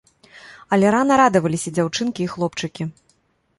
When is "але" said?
0.77-0.93